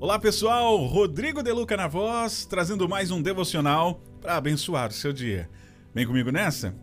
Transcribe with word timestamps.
Olá 0.00 0.18
pessoal, 0.18 0.78
Rodrigo 0.86 1.42
Deluca 1.42 1.76
na 1.76 1.86
voz, 1.86 2.46
trazendo 2.46 2.88
mais 2.88 3.10
um 3.10 3.20
devocional 3.20 4.00
para 4.18 4.34
abençoar 4.34 4.88
o 4.88 4.94
seu 4.94 5.12
dia. 5.12 5.46
Vem 5.94 6.06
comigo 6.06 6.32
nessa? 6.32 6.74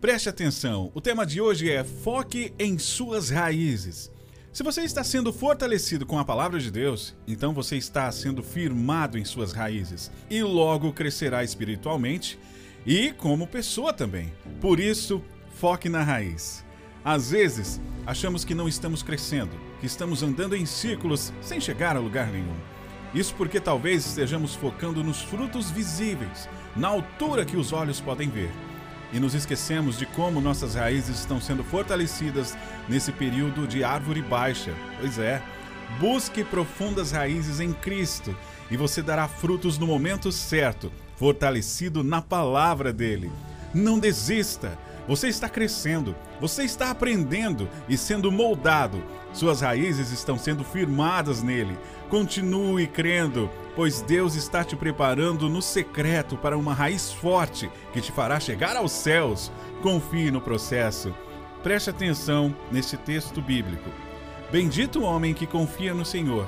Preste 0.00 0.28
atenção, 0.28 0.90
o 0.92 1.00
tema 1.00 1.24
de 1.24 1.40
hoje 1.40 1.70
é 1.70 1.84
Foque 1.84 2.52
em 2.58 2.76
suas 2.76 3.30
raízes. 3.30 4.10
Se 4.52 4.64
você 4.64 4.82
está 4.82 5.04
sendo 5.04 5.32
fortalecido 5.32 6.04
com 6.04 6.18
a 6.18 6.24
palavra 6.24 6.58
de 6.58 6.72
Deus, 6.72 7.16
então 7.24 7.54
você 7.54 7.76
está 7.76 8.10
sendo 8.10 8.42
firmado 8.42 9.16
em 9.16 9.24
suas 9.24 9.52
raízes 9.52 10.10
e 10.28 10.42
logo 10.42 10.92
crescerá 10.92 11.44
espiritualmente 11.44 12.36
e 12.84 13.12
como 13.12 13.46
pessoa 13.46 13.92
também. 13.92 14.32
Por 14.60 14.80
isso, 14.80 15.22
foque 15.54 15.88
na 15.88 16.02
raiz. 16.02 16.64
Às 17.04 17.30
vezes, 17.30 17.80
achamos 18.06 18.44
que 18.44 18.54
não 18.54 18.68
estamos 18.68 19.02
crescendo, 19.02 19.52
que 19.80 19.86
estamos 19.86 20.22
andando 20.22 20.54
em 20.54 20.66
círculos 20.66 21.32
sem 21.40 21.60
chegar 21.60 21.96
a 21.96 22.00
lugar 22.00 22.26
nenhum. 22.26 22.56
Isso 23.14 23.34
porque 23.34 23.58
talvez 23.58 24.06
estejamos 24.06 24.54
focando 24.54 25.02
nos 25.02 25.22
frutos 25.22 25.70
visíveis, 25.70 26.48
na 26.76 26.88
altura 26.88 27.44
que 27.44 27.56
os 27.56 27.72
olhos 27.72 28.00
podem 28.00 28.28
ver. 28.28 28.50
E 29.12 29.18
nos 29.18 29.34
esquecemos 29.34 29.98
de 29.98 30.06
como 30.06 30.40
nossas 30.40 30.74
raízes 30.74 31.18
estão 31.18 31.40
sendo 31.40 31.64
fortalecidas 31.64 32.56
nesse 32.88 33.10
período 33.10 33.66
de 33.66 33.82
árvore 33.82 34.22
baixa. 34.22 34.72
Pois 35.00 35.18
é, 35.18 35.42
busque 35.98 36.44
profundas 36.44 37.10
raízes 37.10 37.58
em 37.58 37.72
Cristo 37.72 38.36
e 38.70 38.76
você 38.76 39.02
dará 39.02 39.26
frutos 39.26 39.78
no 39.78 39.86
momento 39.86 40.30
certo, 40.30 40.92
fortalecido 41.16 42.04
na 42.04 42.22
palavra 42.22 42.92
dele. 42.92 43.32
Não 43.74 43.98
desista 43.98 44.78
você 45.10 45.26
está 45.26 45.48
crescendo, 45.48 46.14
você 46.40 46.62
está 46.62 46.88
aprendendo 46.88 47.68
e 47.88 47.96
sendo 47.96 48.30
moldado. 48.30 49.02
Suas 49.32 49.60
raízes 49.60 50.12
estão 50.12 50.38
sendo 50.38 50.62
firmadas 50.62 51.42
nele. 51.42 51.76
Continue 52.08 52.86
crendo, 52.86 53.50
pois 53.74 54.02
Deus 54.02 54.36
está 54.36 54.62
te 54.62 54.76
preparando 54.76 55.48
no 55.48 55.60
secreto 55.60 56.36
para 56.36 56.56
uma 56.56 56.72
raiz 56.72 57.12
forte 57.12 57.68
que 57.92 58.00
te 58.00 58.12
fará 58.12 58.38
chegar 58.38 58.76
aos 58.76 58.92
céus. 58.92 59.50
Confie 59.82 60.30
no 60.30 60.40
processo. 60.40 61.12
Preste 61.60 61.90
atenção 61.90 62.54
neste 62.70 62.96
texto 62.96 63.42
bíblico. 63.42 63.90
Bendito 64.52 65.00
o 65.00 65.02
homem 65.02 65.34
que 65.34 65.44
confia 65.44 65.92
no 65.92 66.04
Senhor 66.04 66.46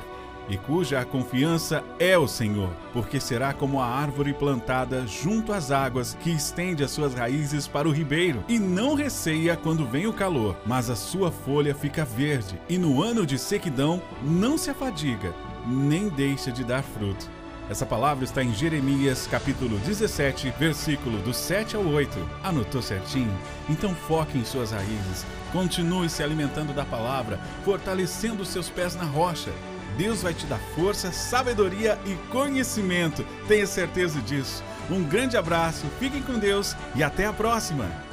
e 0.49 0.57
cuja 0.57 1.05
confiança 1.05 1.83
é 1.99 2.17
o 2.19 2.27
Senhor, 2.27 2.71
porque 2.93 3.21
será 3.21 3.53
como 3.53 3.81
a 3.81 3.87
árvore 3.87 4.33
plantada 4.33 5.07
junto 5.07 5.53
às 5.53 5.71
águas, 5.71 6.17
que 6.21 6.31
estende 6.31 6.83
as 6.83 6.91
suas 6.91 7.15
raízes 7.15 7.67
para 7.67 7.89
o 7.89 7.93
ribeiro, 7.93 8.45
e 8.49 8.59
não 8.59 8.95
receia 8.95 9.57
quando 9.57 9.87
vem 9.87 10.07
o 10.07 10.13
calor, 10.13 10.57
mas 10.67 10.91
a 10.91 10.97
sua 10.97 11.31
folha 11.31 11.75
fica 11.75 12.05
verde, 12.05 12.61
e 12.69 12.79
no 12.79 13.03
ano 13.03 13.25
de 13.25 13.39
sequidão 13.39 14.03
não 14.23 14.59
se 14.59 14.71
afadiga, 14.71 15.35
nem 15.67 16.09
deixa 16.09 16.51
de 16.51 16.65
dar 16.65 16.83
fruto. 16.83 17.31
Essa 17.71 17.87
palavra 17.87 18.25
está 18.25 18.43
em 18.43 18.53
Jeremias 18.53 19.27
capítulo 19.27 19.79
17, 19.79 20.53
versículo 20.59 21.19
do 21.19 21.33
7 21.33 21.77
ao 21.77 21.87
8. 21.87 22.19
Anotou 22.43 22.83
certinho? 22.83 23.33
Então 23.71 23.95
foque 23.95 24.37
em 24.37 24.45
suas 24.45 24.73
raízes. 24.73 25.25
Continue 25.53 26.11
se 26.11 26.23
alimentando 26.23 26.75
da 26.75 26.85
palavra, 26.85 27.39
fortalecendo 27.65 28.45
seus 28.45 28.69
pés 28.69 28.95
na 28.97 29.05
rocha 29.05 29.53
Deus 29.97 30.23
vai 30.23 30.35
te 30.35 30.47
dar 30.47 30.61
força, 30.75 31.13
sabedoria 31.13 31.99
e 32.07 32.15
conhecimento. 32.31 33.25
Tenha 33.47 33.67
certeza 33.67 34.21
disso. 34.21 34.63
Um 34.91 35.03
grande 35.03 35.37
abraço, 35.37 35.87
fiquem 35.99 36.23
com 36.23 36.39
Deus 36.39 36.77
e 36.95 37.03
até 37.03 37.27
a 37.27 37.33
próxima! 37.33 38.12